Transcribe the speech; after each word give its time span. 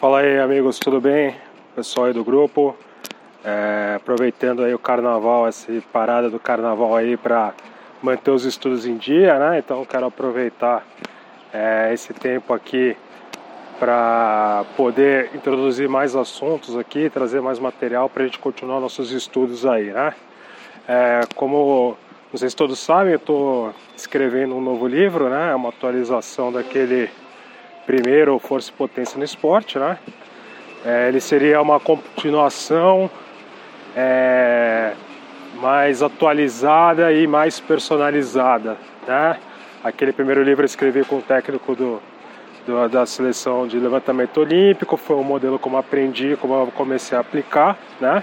Fala 0.00 0.20
aí 0.20 0.38
amigos, 0.38 0.78
tudo 0.78 1.00
bem? 1.00 1.34
Pessoal 1.74 2.06
aí 2.06 2.12
do 2.12 2.22
grupo, 2.22 2.76
é, 3.44 3.94
aproveitando 3.96 4.62
aí 4.62 4.72
o 4.72 4.78
carnaval, 4.78 5.48
essa 5.48 5.72
parada 5.92 6.30
do 6.30 6.38
carnaval 6.38 6.94
aí 6.94 7.16
para 7.16 7.52
manter 8.00 8.30
os 8.30 8.44
estudos 8.44 8.86
em 8.86 8.96
dia, 8.96 9.36
né? 9.40 9.58
Então 9.58 9.84
quero 9.84 10.06
aproveitar 10.06 10.86
é, 11.52 11.90
esse 11.92 12.14
tempo 12.14 12.54
aqui 12.54 12.96
para 13.80 14.64
poder 14.76 15.34
introduzir 15.34 15.88
mais 15.88 16.14
assuntos 16.14 16.76
aqui, 16.76 17.10
trazer 17.10 17.40
mais 17.40 17.58
material 17.58 18.08
para 18.08 18.22
a 18.22 18.26
gente 18.26 18.38
continuar 18.38 18.78
nossos 18.78 19.10
estudos 19.10 19.66
aí, 19.66 19.86
né? 19.86 20.14
É, 20.86 21.22
como 21.34 21.96
se 22.34 22.54
todos 22.54 22.78
sabem, 22.78 23.14
eu 23.14 23.18
estou 23.18 23.74
escrevendo 23.96 24.54
um 24.54 24.60
novo 24.60 24.86
livro, 24.86 25.28
né? 25.28 25.50
É 25.50 25.54
uma 25.56 25.70
atualização 25.70 26.52
daquele 26.52 27.10
primeiro 27.88 28.38
Força 28.38 28.68
e 28.68 28.74
Potência 28.74 29.16
no 29.16 29.24
Esporte, 29.24 29.78
né? 29.78 29.98
É, 30.84 31.08
ele 31.08 31.20
seria 31.20 31.62
uma 31.62 31.80
continuação 31.80 33.10
é, 33.96 34.92
mais 35.54 36.02
atualizada 36.02 37.10
e 37.10 37.26
mais 37.26 37.58
personalizada, 37.58 38.76
né? 39.06 39.38
Aquele 39.82 40.12
primeiro 40.12 40.42
livro 40.42 40.64
eu 40.64 40.66
escrevi 40.66 41.02
com 41.02 41.16
o 41.16 41.22
técnico 41.22 41.74
do, 41.74 42.02
do, 42.66 42.88
da 42.90 43.06
seleção 43.06 43.66
de 43.66 43.78
levantamento 43.78 44.38
olímpico, 44.38 44.98
foi 44.98 45.16
um 45.16 45.24
modelo 45.24 45.58
como 45.58 45.78
aprendi, 45.78 46.36
como 46.36 46.52
eu 46.52 46.66
comecei 46.66 47.16
a 47.16 47.22
aplicar, 47.22 47.78
né? 47.98 48.22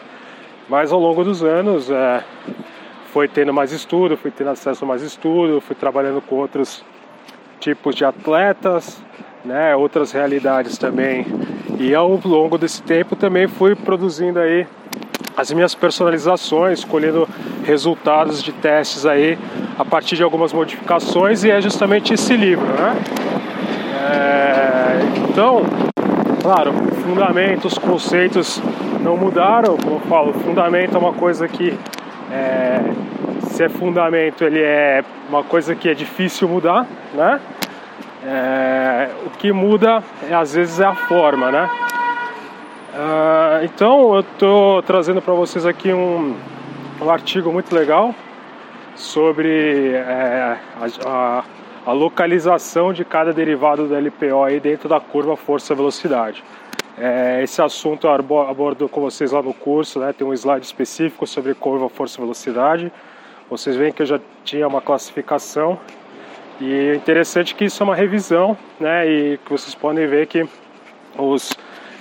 Mas 0.69 0.91
ao 0.91 0.99
longo 0.99 1.23
dos 1.23 1.43
anos 1.43 1.89
é, 1.89 2.23
foi 3.07 3.27
tendo 3.27 3.51
mais 3.51 3.71
estudo, 3.71 4.15
fui 4.15 4.29
tendo 4.29 4.51
acesso 4.51 4.85
a 4.85 4.87
mais 4.87 5.01
estudo, 5.01 5.59
fui 5.59 5.75
trabalhando 5.75 6.21
com 6.21 6.35
outros 6.35 6.85
tipos 7.59 7.95
de 7.95 8.05
atletas, 8.05 9.03
né, 9.45 9.75
outras 9.75 10.11
realidades 10.11 10.77
também. 10.77 11.25
E 11.79 11.93
ao 11.93 12.19
longo 12.23 12.57
desse 12.57 12.81
tempo 12.81 13.15
também 13.15 13.47
fui 13.47 13.75
produzindo 13.75 14.39
aí 14.39 14.65
as 15.37 15.51
minhas 15.51 15.75
personalizações, 15.75 16.79
escolhendo 16.79 17.27
resultados 17.63 18.41
de 18.41 18.51
testes 18.53 19.05
aí 19.05 19.37
a 19.77 19.83
partir 19.83 20.15
de 20.15 20.23
algumas 20.23 20.53
modificações 20.53 21.43
e 21.43 21.51
é 21.51 21.59
justamente 21.61 22.13
esse 22.13 22.35
livro, 22.35 22.65
né? 22.65 22.95
É, 24.07 25.29
então, 25.29 25.63
claro, 26.41 26.71
fundamentos, 27.03 27.77
conceitos 27.77 28.61
não 29.01 29.17
mudaram, 29.17 29.75
como 29.77 29.95
eu 29.95 29.99
falo, 30.01 30.33
fundamento 30.33 30.95
é 30.95 30.97
uma 30.97 31.13
coisa 31.13 31.47
que 31.47 31.77
é, 32.31 32.79
se 33.41 33.63
é 33.63 33.69
fundamento, 33.69 34.43
ele 34.43 34.61
é 34.61 35.03
uma 35.29 35.43
coisa 35.43 35.75
que 35.75 35.89
é 35.89 35.93
difícil 35.93 36.47
mudar, 36.47 36.87
né? 37.13 37.41
É, 38.27 39.11
o 39.23 39.29
que 39.29 39.51
muda 39.51 40.03
é, 40.27 40.33
às 40.33 40.55
vezes 40.55 40.79
é 40.79 40.85
a 40.85 40.95
forma, 40.95 41.51
né? 41.51 41.69
Uh, 42.95 43.65
então 43.65 44.15
eu 44.15 44.21
estou 44.21 44.81
trazendo 44.81 45.21
para 45.21 45.33
vocês 45.33 45.63
aqui 45.63 45.93
um, 45.93 46.35
um 46.99 47.09
artigo 47.09 47.51
muito 47.51 47.75
legal 47.75 48.15
sobre 48.95 49.91
é, 49.91 50.57
a, 50.75 50.87
a, 51.05 51.43
a, 51.85 51.91
localização 51.91 52.93
de 52.93 53.05
cada 53.05 53.31
derivado 53.31 53.87
do 53.87 53.93
LPO 53.93 54.43
aí 54.43 54.59
dentro 54.59 54.89
da 54.89 54.99
curva 54.99 55.35
força-velocidade. 55.35 56.43
É, 56.97 57.43
esse 57.43 57.61
assunto 57.61 58.07
eu 58.07 58.11
abordo 58.49 58.89
com 58.89 59.01
vocês 59.01 59.33
lá 59.33 59.41
no 59.41 59.53
curso, 59.53 59.99
né? 59.99 60.13
tem 60.13 60.25
um 60.25 60.33
slide 60.33 60.65
específico 60.65 61.27
sobre 61.27 61.53
curva 61.53 61.89
força-velocidade. 61.89 62.91
Vocês 63.49 63.75
veem 63.75 63.91
que 63.91 64.01
eu 64.01 64.05
já 64.07 64.19
tinha 64.43 64.67
uma 64.67 64.81
classificação 64.81 65.77
e 66.59 66.73
é 66.73 66.95
interessante 66.95 67.53
que 67.53 67.65
isso 67.65 67.81
é 67.81 67.85
uma 67.85 67.95
revisão, 67.95 68.57
né? 68.79 69.07
E 69.07 69.37
que 69.39 69.51
vocês 69.51 69.75
podem 69.75 70.07
ver 70.07 70.27
que 70.27 70.47
os, 71.17 71.51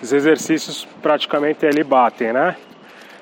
os 0.03 0.13
exercícios 0.13 0.87
praticamente 1.03 1.67
ali 1.67 1.83
batem, 1.83 2.33
né? 2.33 2.57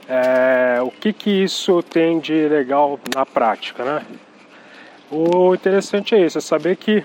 É, 0.09 0.83
o 0.83 0.91
que 0.91 1.13
que 1.13 1.31
isso 1.31 1.83
tem 1.83 2.19
de 2.19 2.49
legal 2.49 3.01
na 3.15 3.25
prática, 3.25 3.83
né? 3.85 4.03
O 5.11 5.55
interessante 5.55 6.15
é 6.15 6.27
isso, 6.27 6.39
é 6.39 6.41
saber 6.41 6.77
que 6.77 7.05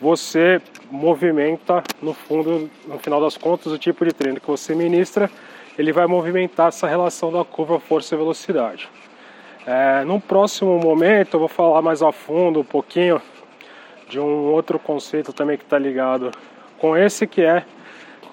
você 0.00 0.60
movimenta, 0.90 1.82
no 2.02 2.12
fundo, 2.12 2.70
no 2.86 2.98
final 2.98 3.20
das 3.20 3.36
contas, 3.36 3.72
o 3.72 3.78
tipo 3.78 4.04
de 4.04 4.12
treino 4.12 4.40
que 4.40 4.46
você 4.46 4.74
ministra, 4.74 5.30
ele 5.78 5.92
vai 5.92 6.06
movimentar 6.06 6.68
essa 6.68 6.86
relação 6.86 7.32
da 7.32 7.44
curva 7.44 7.78
força 7.78 8.14
e 8.14 8.18
velocidade. 8.18 8.88
É, 9.66 10.04
próximo 10.26 10.78
momento, 10.78 11.34
eu 11.34 11.40
vou 11.40 11.48
falar 11.48 11.82
mais 11.82 12.02
a 12.02 12.10
fundo 12.12 12.60
um 12.60 12.64
pouquinho 12.64 13.20
de 14.08 14.18
um 14.18 14.52
outro 14.52 14.78
conceito 14.78 15.32
também 15.32 15.56
que 15.56 15.64
está 15.64 15.78
ligado 15.78 16.30
com 16.78 16.96
esse, 16.96 17.26
que 17.26 17.42
é 17.42 17.64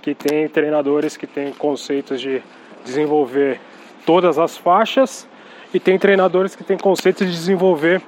que 0.02 0.16
tem 0.16 0.48
treinadores 0.48 1.18
que 1.18 1.28
têm 1.28 1.52
conceitos 1.52 2.22
de 2.22 2.42
desenvolver 2.86 3.60
todas 4.06 4.40
as 4.40 4.56
faixas 4.56 5.28
e 5.74 5.80
tem 5.82 6.00
treinadores 6.00 6.56
que 6.56 6.64
têm 6.64 6.78
conceitos 6.78 7.28
de 7.28 7.34
desenvolver 7.34 8.02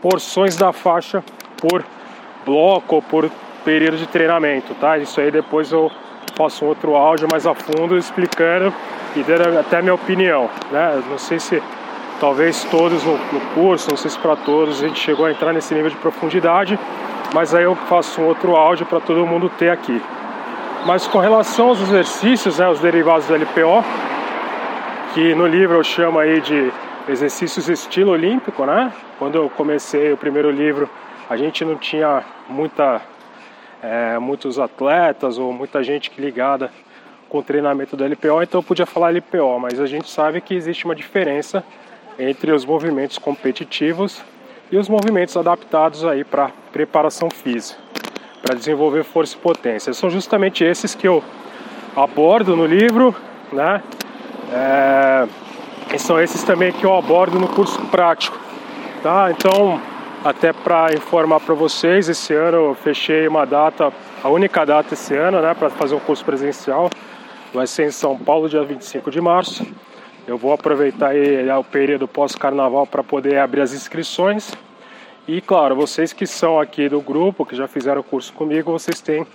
porções 0.00 0.56
da 0.56 0.72
faixa 0.72 1.22
por 1.58 1.84
bloco 2.46 2.96
ou 2.96 3.02
por 3.02 3.30
período 3.64 3.98
de 3.98 4.06
treinamento, 4.06 4.74
tá? 4.76 4.96
Isso 4.96 5.20
aí 5.20 5.30
depois 5.30 5.70
eu 5.70 5.92
faço 6.34 6.64
um 6.64 6.68
outro 6.68 6.96
áudio 6.96 7.28
mais 7.30 7.46
a 7.46 7.54
fundo 7.54 7.98
explicando 7.98 8.72
e 9.14 9.22
dando 9.22 9.58
até 9.58 9.82
minha 9.82 9.94
opinião, 9.94 10.48
né? 10.70 11.02
Não 11.10 11.18
sei 11.18 11.38
se 11.38 11.62
talvez 12.22 12.62
todos 12.70 13.02
no, 13.02 13.18
no 13.18 13.40
curso, 13.52 13.90
não 13.90 13.96
sei 13.96 14.08
se 14.08 14.16
para 14.16 14.36
todos 14.36 14.80
a 14.80 14.86
gente 14.86 15.00
chegou 15.00 15.26
a 15.26 15.32
entrar 15.32 15.52
nesse 15.52 15.74
nível 15.74 15.90
de 15.90 15.96
profundidade, 15.96 16.78
mas 17.34 17.52
aí 17.52 17.64
eu 17.64 17.74
faço 17.74 18.20
um 18.20 18.26
outro 18.26 18.54
áudio 18.54 18.86
para 18.86 19.00
todo 19.00 19.26
mundo 19.26 19.50
ter 19.58 19.70
aqui. 19.70 20.00
Mas 20.86 21.04
com 21.04 21.18
relação 21.18 21.70
aos 21.70 21.80
exercícios, 21.80 22.60
né, 22.60 22.68
os 22.68 22.78
derivados 22.78 23.26
do 23.26 23.34
LPO, 23.34 23.84
que 25.12 25.34
no 25.34 25.48
livro 25.48 25.78
eu 25.78 25.82
chamo 25.82 26.20
aí 26.20 26.40
de 26.40 26.72
exercícios 27.08 27.68
estilo 27.68 28.12
olímpico, 28.12 28.64
né? 28.64 28.92
Quando 29.18 29.34
eu 29.34 29.50
comecei 29.50 30.12
o 30.12 30.16
primeiro 30.16 30.48
livro, 30.48 30.88
a 31.28 31.36
gente 31.36 31.64
não 31.64 31.74
tinha 31.74 32.22
muita 32.48 33.02
é, 33.82 34.16
muitos 34.20 34.60
atletas 34.60 35.38
ou 35.38 35.52
muita 35.52 35.82
gente 35.82 36.12
ligada 36.18 36.70
com 37.28 37.38
o 37.38 37.42
treinamento 37.42 37.96
do 37.96 38.04
LPO, 38.04 38.44
então 38.44 38.60
eu 38.60 38.62
podia 38.62 38.86
falar 38.86 39.10
LPO, 39.10 39.58
mas 39.58 39.80
a 39.80 39.86
gente 39.86 40.08
sabe 40.08 40.40
que 40.40 40.54
existe 40.54 40.84
uma 40.84 40.94
diferença 40.94 41.64
entre 42.18 42.52
os 42.52 42.64
movimentos 42.64 43.18
competitivos 43.18 44.22
e 44.70 44.76
os 44.76 44.88
movimentos 44.88 45.36
adaptados 45.36 46.04
aí 46.04 46.24
para 46.24 46.50
preparação 46.72 47.28
física, 47.30 47.78
para 48.42 48.54
desenvolver 48.54 49.04
força 49.04 49.36
e 49.36 49.38
potência. 49.38 49.92
São 49.92 50.10
justamente 50.10 50.64
esses 50.64 50.94
que 50.94 51.06
eu 51.06 51.22
abordo 51.96 52.56
no 52.56 52.66
livro, 52.66 53.14
né? 53.52 53.82
É, 54.52 55.26
e 55.94 55.98
são 55.98 56.20
esses 56.20 56.42
também 56.42 56.72
que 56.72 56.84
eu 56.84 56.94
abordo 56.94 57.38
no 57.38 57.48
curso 57.48 57.80
prático, 57.86 58.38
tá? 59.02 59.30
Então 59.30 59.80
até 60.24 60.52
para 60.52 60.94
informar 60.94 61.40
para 61.40 61.52
vocês, 61.52 62.08
esse 62.08 62.32
ano 62.32 62.56
eu 62.56 62.74
fechei 62.76 63.26
uma 63.26 63.44
data, 63.44 63.92
a 64.22 64.28
única 64.28 64.64
data 64.64 64.94
esse 64.94 65.16
ano, 65.16 65.40
né, 65.40 65.52
para 65.52 65.68
fazer 65.68 65.96
um 65.96 66.00
curso 66.00 66.24
presencial. 66.24 66.88
Vai 67.52 67.66
ser 67.66 67.88
em 67.88 67.90
São 67.90 68.16
Paulo, 68.16 68.48
dia 68.48 68.62
25 68.62 69.10
de 69.10 69.20
março. 69.20 69.66
Eu 70.26 70.38
vou 70.38 70.52
aproveitar 70.52 71.08
aí 71.08 71.50
o 71.50 71.64
período 71.64 72.06
pós-carnaval 72.06 72.86
para 72.86 73.02
poder 73.02 73.38
abrir 73.38 73.60
as 73.60 73.72
inscrições. 73.72 74.52
E 75.26 75.40
claro, 75.40 75.74
vocês 75.74 76.12
que 76.12 76.26
são 76.26 76.60
aqui 76.60 76.88
do 76.88 77.00
grupo, 77.00 77.44
que 77.44 77.56
já 77.56 77.66
fizeram 77.66 78.00
o 78.00 78.04
curso 78.04 78.32
comigo, 78.32 78.70
vocês 78.70 79.00
têm 79.00 79.26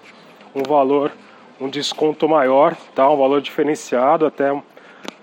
um 0.55 0.63
valor, 0.63 1.11
um 1.59 1.69
desconto 1.69 2.27
maior, 2.27 2.75
tá? 2.95 3.09
Um 3.09 3.17
valor 3.17 3.41
diferenciado, 3.41 4.25
até 4.25 4.55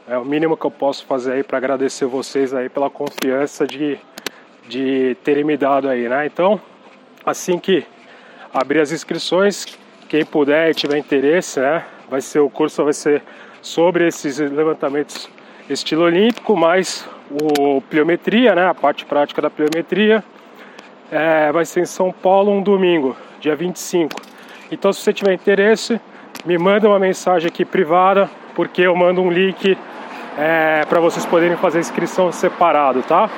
é 0.07 0.19
o 0.19 0.25
mínimo 0.25 0.57
que 0.57 0.67
eu 0.67 0.71
posso 0.71 1.07
fazer 1.07 1.33
aí 1.33 1.43
para 1.43 1.57
agradecer 1.57 2.05
vocês 2.05 2.53
aí 2.53 2.69
pela 2.69 2.91
confiança 2.91 3.67
de 3.67 3.99
de 4.69 5.15
terem 5.23 5.45
me 5.45 5.57
dado 5.57 5.89
aí, 5.89 6.09
né? 6.09 6.27
Então, 6.27 6.61
assim 7.25 7.59
que 7.59 7.85
abrir 8.53 8.81
as 8.81 8.93
inscrições, 8.93 9.67
quem 10.09 10.25
puder 10.25 10.71
e 10.71 10.75
tiver 10.75 10.99
interesse, 10.99 11.61
né? 11.61 11.85
Vai 12.09 12.21
ser 12.21 12.41
o 12.41 12.51
curso 12.51 12.85
vai 12.85 12.93
ser 12.93 13.23
sobre 13.61 14.07
esses 14.07 14.39
levantamentos 14.39 15.29
estilo 15.69 16.03
olímpico, 16.05 16.57
mais 16.57 17.09
o 17.31 17.81
pliometria, 17.83 18.55
né? 18.55 18.67
A 18.69 18.75
parte 18.75 19.05
prática 19.05 19.41
da 19.41 19.51
pliometria. 19.51 20.23
É, 21.11 21.53
vai 21.53 21.65
ser 21.65 21.81
em 21.81 21.87
São 21.87 22.11
Paulo 22.11 22.51
um 22.51 22.63
domingo, 22.63 23.17
dia 23.41 23.55
25. 23.55 24.21
Então, 24.71 24.93
se 24.93 25.01
você 25.01 25.13
tiver 25.13 25.33
interesse, 25.33 26.01
me 26.45 26.59
manda 26.59 26.89
uma 26.89 26.99
mensagem 26.99 27.49
aqui 27.49 27.65
privada, 27.65 28.29
porque 28.55 28.83
eu 28.83 28.97
mando 28.97 29.21
um 29.21 29.31
link 29.31 29.77
é, 30.37 30.85
para 30.89 31.01
vocês 31.01 31.25
poderem 31.27 31.57
fazer 31.57 31.79
a 31.79 31.81
inscrição 31.81 32.33
separado, 32.33 33.03
tá? 33.03 33.31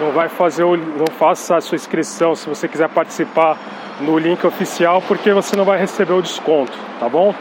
não 0.00 0.12
vai 0.12 0.28
fazer 0.28 0.64
não 0.64 1.06
faça 1.18 1.56
a 1.56 1.60
sua 1.60 1.76
inscrição 1.76 2.34
se 2.34 2.48
você 2.48 2.68
quiser 2.68 2.88
participar 2.88 3.56
no 4.00 4.18
link 4.18 4.46
oficial 4.46 5.02
porque 5.06 5.32
você 5.32 5.56
não 5.56 5.64
vai 5.64 5.78
receber 5.78 6.12
o 6.12 6.22
desconto, 6.22 6.72
tá 7.00 7.08
bom? 7.08 7.34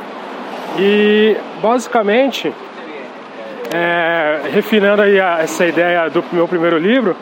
E 0.80 1.38
basicamente, 1.62 2.54
é, 3.74 4.50
refinando 4.52 5.02
aí 5.02 5.20
a, 5.20 5.40
essa 5.40 5.66
ideia 5.66 6.10
do 6.10 6.24
meu 6.32 6.48
primeiro 6.48 6.78
livro, 6.78 7.16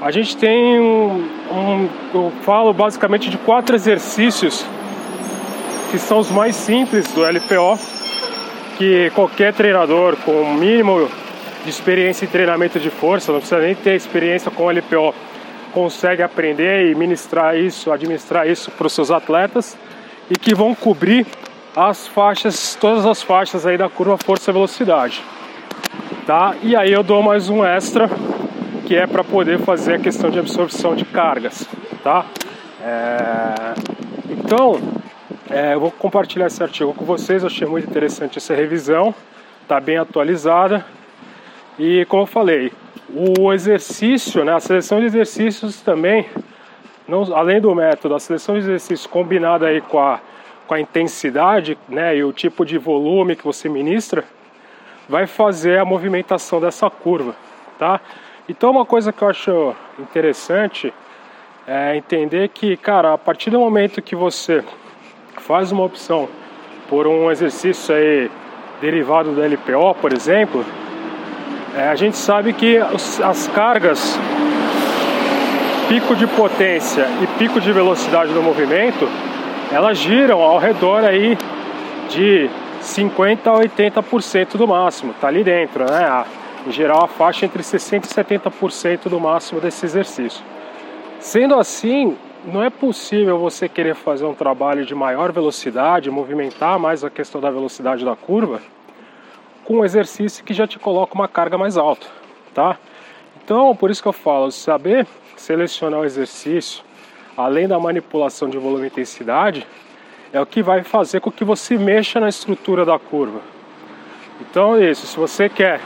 a 0.00 0.10
gente 0.10 0.36
tem 0.36 0.78
um, 0.80 1.28
um, 1.50 1.88
eu 2.14 2.32
falo 2.42 2.72
basicamente 2.72 3.28
de 3.28 3.36
quatro 3.38 3.74
exercícios 3.74 4.64
que 5.90 5.98
são 5.98 6.18
os 6.18 6.30
mais 6.30 6.54
simples 6.54 7.10
do 7.12 7.24
LPO, 7.24 7.78
que 8.76 9.10
qualquer 9.14 9.52
treinador 9.54 10.16
com 10.24 10.42
o 10.42 10.54
mínimo 10.54 11.08
de 11.64 11.70
experiência 11.70 12.24
em 12.24 12.28
treinamento 12.28 12.78
de 12.78 12.90
força, 12.90 13.32
não 13.32 13.40
precisa 13.40 13.60
nem 13.60 13.74
ter 13.74 13.94
experiência 13.94 14.50
com 14.50 14.70
LPO, 14.70 15.14
consegue 15.72 16.22
aprender 16.22 16.90
e 16.90 16.94
ministrar 16.94 17.56
isso, 17.56 17.90
administrar 17.90 18.48
isso 18.48 18.70
para 18.70 18.86
os 18.86 18.92
seus 18.92 19.10
atletas 19.10 19.76
e 20.30 20.38
que 20.38 20.54
vão 20.54 20.74
cobrir 20.74 21.26
as 21.74 22.06
faixas, 22.06 22.76
todas 22.80 23.06
as 23.06 23.22
faixas 23.22 23.66
aí 23.66 23.76
da 23.76 23.88
curva 23.88 24.16
força 24.18 24.52
velocidade, 24.52 25.22
tá? 26.28 26.56
E 26.62 26.76
aí 26.76 26.92
eu 26.92 27.02
dou 27.02 27.22
mais 27.22 27.48
um 27.48 27.64
extra 27.64 28.06
que 28.86 28.94
é 28.94 29.06
para 29.06 29.24
poder 29.24 29.60
fazer 29.60 29.94
a 29.94 29.98
questão 29.98 30.28
de 30.28 30.38
absorção 30.38 30.94
de 30.94 31.06
cargas, 31.06 31.66
tá? 32.04 32.26
É... 32.84 33.72
Então, 34.28 34.78
é, 35.48 35.72
eu 35.72 35.80
vou 35.80 35.90
compartilhar 35.90 36.48
esse 36.48 36.62
artigo 36.62 36.92
com 36.92 37.02
vocês, 37.06 37.42
eu 37.42 37.46
achei 37.46 37.66
muito 37.66 37.88
interessante 37.88 38.36
essa 38.36 38.54
revisão, 38.54 39.14
tá 39.66 39.80
bem 39.80 39.96
atualizada 39.96 40.84
e 41.78 42.04
como 42.10 42.24
eu 42.24 42.26
falei, 42.26 42.72
o 43.08 43.50
exercício, 43.50 44.44
né, 44.44 44.52
a 44.52 44.60
seleção 44.60 45.00
de 45.00 45.06
exercícios 45.06 45.80
também, 45.80 46.26
não, 47.08 47.22
além 47.34 47.58
do 47.58 47.74
método, 47.74 48.14
a 48.14 48.20
seleção 48.20 48.54
de 48.54 48.60
exercícios 48.60 49.06
combinada 49.06 49.68
aí 49.68 49.80
com 49.80 49.98
a, 49.98 50.20
com 50.66 50.74
a 50.74 50.80
intensidade 50.80 51.78
né, 51.88 52.18
e 52.18 52.22
o 52.22 52.34
tipo 52.34 52.66
de 52.66 52.76
volume 52.76 53.34
que 53.34 53.44
você 53.44 53.66
ministra, 53.66 54.26
vai 55.08 55.26
fazer 55.26 55.78
a 55.78 55.84
movimentação 55.84 56.60
dessa 56.60 56.90
curva, 56.90 57.34
tá? 57.78 58.00
Então 58.48 58.70
uma 58.70 58.84
coisa 58.84 59.12
que 59.12 59.22
eu 59.22 59.28
acho 59.28 59.74
interessante 59.98 60.92
é 61.66 61.96
entender 61.96 62.48
que, 62.48 62.76
cara, 62.76 63.14
a 63.14 63.18
partir 63.18 63.50
do 63.50 63.58
momento 63.58 64.00
que 64.02 64.16
você 64.16 64.64
faz 65.38 65.70
uma 65.72 65.84
opção 65.84 66.28
por 66.88 67.06
um 67.06 67.30
exercício 67.30 67.94
aí 67.94 68.30
derivado 68.80 69.32
do 69.32 69.42
LPO, 69.42 69.94
por 70.00 70.12
exemplo, 70.12 70.64
é, 71.76 71.88
a 71.88 71.94
gente 71.94 72.16
sabe 72.16 72.52
que 72.52 72.78
as 72.78 73.48
cargas, 73.48 74.18
pico 75.88 76.16
de 76.16 76.26
potência 76.26 77.06
e 77.22 77.26
pico 77.38 77.60
de 77.60 77.70
velocidade 77.72 78.32
do 78.32 78.42
movimento, 78.42 79.08
elas 79.70 79.98
giram 79.98 80.40
ao 80.40 80.58
redor 80.58 81.04
aí 81.04 81.36
de 82.08 82.48
50 82.80 83.50
a 83.50 83.54
80% 83.54 84.56
do 84.56 84.66
máximo, 84.66 85.14
tá 85.20 85.28
ali 85.28 85.42
dentro, 85.42 85.84
né? 85.84 86.24
Em 86.66 86.72
geral, 86.72 87.04
a 87.04 87.08
faixa 87.08 87.46
entre 87.46 87.62
60 87.62 88.06
e 88.06 88.10
70% 88.10 89.08
do 89.08 89.20
máximo 89.20 89.60
desse 89.60 89.84
exercício. 89.86 90.44
Sendo 91.18 91.54
assim, 91.54 92.16
não 92.44 92.62
é 92.62 92.70
possível 92.70 93.38
você 93.38 93.68
querer 93.68 93.94
fazer 93.94 94.24
um 94.24 94.34
trabalho 94.34 94.84
de 94.84 94.94
maior 94.94 95.32
velocidade, 95.32 96.10
movimentar 96.10 96.78
mais 96.78 97.02
a 97.02 97.10
questão 97.10 97.40
da 97.40 97.50
velocidade 97.50 98.04
da 98.04 98.14
curva, 98.14 98.60
com 99.64 99.78
um 99.78 99.84
exercício 99.84 100.44
que 100.44 100.54
já 100.54 100.66
te 100.66 100.78
coloca 100.78 101.14
uma 101.14 101.28
carga 101.28 101.58
mais 101.58 101.76
alta, 101.76 102.06
tá? 102.54 102.78
Então, 103.44 103.74
por 103.74 103.90
isso 103.90 104.02
que 104.02 104.08
eu 104.08 104.12
falo, 104.12 104.50
saber 104.50 105.06
selecionar 105.36 106.00
o 106.00 106.04
exercício, 106.04 106.82
além 107.36 107.66
da 107.68 107.78
manipulação 107.78 108.48
de 108.48 108.58
volume 108.58 108.84
e 108.84 108.86
intensidade, 108.86 109.66
é 110.32 110.40
o 110.40 110.46
que 110.46 110.62
vai 110.62 110.82
fazer 110.82 111.20
com 111.20 111.30
que 111.30 111.44
você 111.44 111.76
mexa 111.76 112.20
na 112.20 112.28
estrutura 112.28 112.84
da 112.84 112.98
curva. 112.98 113.40
Então 114.40 114.76
é 114.76 114.90
isso, 114.90 115.06
se 115.06 115.16
você 115.16 115.48
quer 115.48 115.80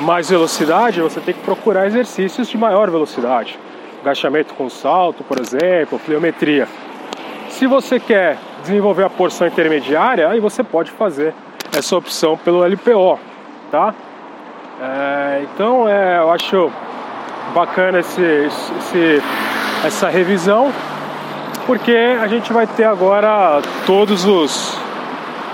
mais 0.00 0.30
velocidade, 0.30 1.00
você 1.00 1.20
tem 1.20 1.34
que 1.34 1.40
procurar 1.40 1.86
exercícios 1.86 2.48
de 2.48 2.56
maior 2.56 2.90
velocidade. 2.90 3.58
Agachamento 4.00 4.54
com 4.54 4.68
salto, 4.70 5.24
por 5.24 5.40
exemplo, 5.40 5.98
pliometria. 5.98 6.68
Se 7.48 7.66
você 7.66 7.98
quer 7.98 8.38
desenvolver 8.62 9.04
a 9.04 9.10
porção 9.10 9.46
intermediária, 9.46 10.28
aí 10.28 10.38
você 10.38 10.62
pode 10.62 10.90
fazer 10.90 11.34
essa 11.76 11.96
opção 11.96 12.36
pelo 12.36 12.64
LPO, 12.64 13.18
tá? 13.70 13.94
É, 14.80 15.42
então 15.42 15.88
é, 15.88 16.18
eu 16.18 16.30
acho 16.30 16.70
bacana 17.52 17.98
esse, 17.98 18.22
esse, 18.22 19.22
essa 19.84 20.08
revisão, 20.08 20.72
porque 21.68 21.92
a 21.92 22.26
gente 22.26 22.50
vai 22.50 22.66
ter 22.66 22.84
agora 22.84 23.60
todos 23.84 24.24
os, 24.24 24.74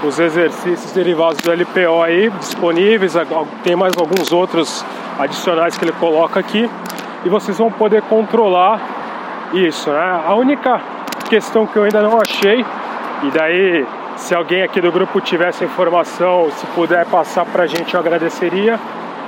os 0.05 0.17
exercícios 0.21 0.93
derivados 0.93 1.39
do 1.39 1.51
LPO 1.51 2.01
aí 2.05 2.31
disponíveis, 2.31 3.15
tem 3.65 3.75
mais 3.75 3.97
alguns 3.97 4.31
outros 4.31 4.87
adicionais 5.19 5.77
que 5.77 5.85
ele 5.85 5.93
coloca 5.99 6.39
aqui 6.39 6.71
e 7.25 7.29
vocês 7.29 7.59
vão 7.59 7.69
poder 7.69 8.01
controlar 8.03 8.81
isso, 9.55 9.91
né? 9.91 10.23
A 10.25 10.37
única 10.37 10.81
questão 11.29 11.67
que 11.67 11.77
eu 11.77 11.83
ainda 11.83 12.01
não 12.01 12.21
achei 12.21 12.65
e 13.25 13.31
daí 13.33 13.85
se 14.15 14.37
alguém 14.37 14.63
aqui 14.63 14.81
do 14.81 14.93
grupo 14.93 15.21
tivesse 15.21 15.65
informação, 15.65 16.49
se 16.53 16.65
puder 16.77 17.05
passar 17.07 17.45
pra 17.45 17.67
gente, 17.67 17.93
eu 17.93 17.99
agradeceria. 17.99 18.79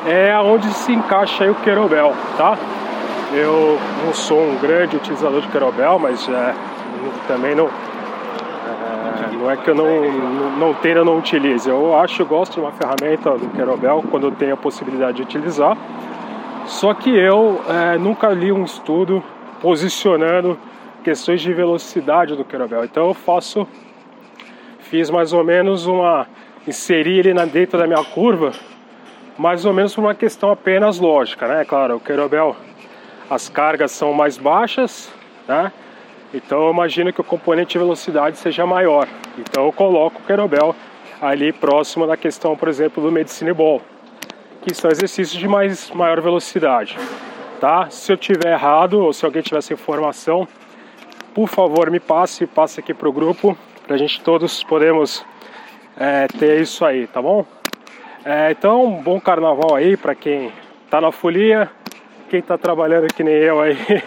É 0.07 0.31
aonde 0.31 0.69
se 0.69 0.93
encaixa 0.93 1.51
o 1.51 1.55
querobel, 1.57 2.15
tá? 2.39 2.57
Eu 3.33 3.77
não 4.05 4.15
sou 4.15 4.41
um 4.41 4.57
grande 4.59 4.95
utilizador 4.95 5.41
de 5.41 5.49
querobel, 5.49 5.99
mas 5.99 6.29
é, 6.29 6.55
também 7.27 7.55
não 7.55 7.67
é, 7.67 9.37
não 9.37 9.51
é 9.51 9.57
que 9.57 9.71
eu 9.71 9.75
não, 9.75 10.11
não, 10.11 10.57
não 10.57 10.75
tenha, 10.75 11.05
não 11.05 11.19
utilize. 11.19 11.69
Eu 11.69 11.97
acho, 11.99 12.23
eu 12.23 12.27
gosto 12.27 12.55
de 12.55 12.61
uma 12.61 12.73
ferramenta 12.73 13.31
do 13.37 13.49
querobel 13.51 14.05
quando 14.11 14.27
eu 14.27 14.33
tenho 14.33 14.55
a 14.55 14.57
possibilidade 14.57 15.19
de 15.19 15.23
utilizar. 15.23 15.77
Só 16.67 16.93
que 16.95 17.11
eu 17.11 17.61
é, 17.69 17.97
nunca 17.97 18.29
li 18.29 18.51
um 18.51 18.65
estudo 18.65 19.23
posicionando 19.61 20.59
questões 21.05 21.41
de 21.41 21.53
velocidade 21.53 22.35
do 22.35 22.45
querobel. 22.45 22.85
Então 22.85 23.07
eu 23.07 23.15
faço 23.15 23.67
fiz 24.81 25.11
mais 25.11 25.33
ou 25.33 25.45
menos 25.45 25.87
uma 25.87 26.27
inseri 26.67 27.19
ele 27.19 27.33
dentro 27.47 27.79
da 27.79 27.87
minha 27.87 28.05
curva, 28.05 28.53
mais 29.39 29.65
ou 29.65 29.73
menos 29.73 29.95
por 29.95 30.03
uma 30.03 30.15
questão 30.15 30.51
apenas 30.51 30.99
lógica, 30.99 31.47
né? 31.47 31.65
Claro, 31.65 31.97
o 31.97 32.01
querobel 32.01 32.57
as 33.29 33.49
cargas 33.49 33.91
são 33.91 34.13
mais 34.13 34.39
baixas, 34.39 35.13
né? 35.49 35.73
Então 36.33 36.67
eu 36.67 36.73
imagino 36.73 37.13
que 37.13 37.21
o 37.21 37.25
componente 37.25 37.73
de 37.73 37.79
velocidade 37.79 38.39
seja 38.39 38.67
maior. 38.67 39.09
Então 39.39 39.65
eu 39.67 39.73
coloco 39.73 40.21
o 40.21 40.25
querobel 40.25 40.75
ali 41.21 41.53
próximo 41.53 42.07
da 42.07 42.17
questão, 42.17 42.57
por 42.57 42.69
exemplo, 42.69 43.03
do 43.03 43.11
medicine 43.11 43.53
ball, 43.53 43.81
que 44.63 44.75
são 44.75 44.91
exercícios 44.91 45.39
de 45.39 45.49
mais 45.49 45.91
maior 45.91 46.21
velocidade, 46.21 46.99
tá? 47.61 47.89
Se 47.89 48.13
eu 48.13 48.17
tiver 48.17 48.53
errado 48.53 49.01
ou 49.01 49.13
se 49.13 49.25
alguém 49.25 49.43
tiver 49.43 49.59
essa 49.59 49.73
informação, 49.73 50.47
por 51.35 51.49
favor 51.49 51.91
me 51.91 52.01
passe, 52.01 52.47
passe 52.47 52.81
aqui 52.81 52.93
para 52.93 53.09
o 53.09 53.13
grupo 53.13 53.57
para 53.87 53.95
a 53.95 53.99
gente 53.99 54.21
todos 54.21 54.65
podemos 54.65 55.25
é, 55.97 56.27
ter 56.27 56.61
isso 56.61 56.85
aí, 56.85 57.07
tá 57.07 57.23
bom? 57.23 57.47
É, 58.25 58.51
então, 58.51 59.01
bom 59.03 59.21
carnaval 59.21 59.77
aí 59.77 59.97
para 59.97 60.13
quem 60.13 60.53
tá 60.91 61.01
na 61.01 61.13
folia, 61.13 61.71
quem 62.29 62.43
tá 62.43 62.59
trabalhando 62.59 63.07
que 63.07 63.23
nem 63.23 63.35
eu 63.35 63.61
aí, 63.61 63.77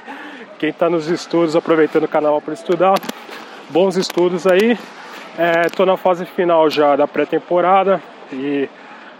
quem 0.59 0.73
tá 0.73 0.89
nos 0.89 1.07
estudos, 1.07 1.55
aproveitando 1.55 2.03
o 2.03 2.07
carnaval 2.07 2.41
para 2.41 2.53
estudar. 2.53 2.95
Bons 3.69 3.95
estudos 3.95 4.45
aí. 4.45 4.77
É, 5.37 5.69
tô 5.69 5.85
na 5.85 5.95
fase 5.95 6.25
final 6.25 6.69
já 6.69 6.97
da 6.97 7.07
pré-temporada 7.07 8.01
e 8.33 8.67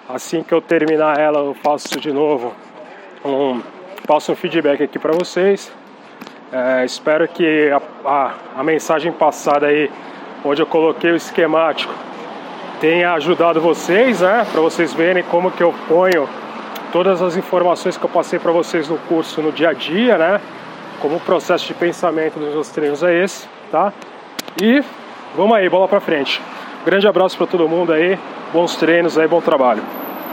assim 0.10 0.44
que 0.44 0.54
eu 0.54 0.62
terminar 0.62 1.18
ela 1.18 1.40
eu 1.40 1.54
faço 1.54 1.98
de 1.98 2.12
novo 2.12 2.54
um 3.24 3.62
passo 4.06 4.34
um 4.34 4.36
feedback 4.36 4.84
aqui 4.84 5.00
para 5.00 5.14
vocês. 5.14 5.72
É, 6.52 6.84
espero 6.84 7.26
que 7.30 7.72
a, 7.72 7.82
a, 8.06 8.34
a 8.58 8.64
mensagem 8.64 9.14
passada 9.14 9.68
aí 9.68 9.90
onde 10.44 10.62
eu 10.62 10.66
coloquei 10.66 11.12
o 11.12 11.16
esquemático, 11.16 11.94
tenha 12.82 13.14
ajudado 13.14 13.62
vocês, 13.62 14.20
né? 14.20 14.46
Para 14.52 14.60
vocês 14.60 14.94
verem 14.94 15.24
como 15.24 15.52
que 15.52 15.64
eu 15.64 15.74
ponho 15.88 16.28
todas 16.92 17.22
as 17.22 17.38
informações 17.38 17.98
que 17.98 18.04
eu 18.04 18.10
passei 18.10 18.40
para 18.40 18.52
vocês 18.52 18.90
no 18.90 18.98
curso 18.98 19.42
no 19.42 19.54
dia 19.54 19.70
a 19.70 19.74
dia, 19.74 20.18
né? 20.18 20.42
Como 21.00 21.16
o 21.16 21.20
processo 21.20 21.66
de 21.66 21.74
pensamento 21.74 22.40
dos 22.40 22.54
meus 22.54 22.70
treinos 22.70 23.02
é 23.04 23.24
esse, 23.24 23.48
tá? 23.72 23.94
E 24.62 24.84
vamos 25.36 25.56
aí, 25.56 25.70
bola 25.70 25.88
para 25.88 26.00
frente. 26.00 26.42
Grande 26.86 27.08
abraço 27.08 27.38
para 27.38 27.48
todo 27.48 27.68
mundo 27.68 27.94
aí, 27.94 28.18
bons 28.52 28.76
treinos 28.76 29.18
aí, 29.18 29.28
bom 29.28 29.42
trabalho. 29.42 29.82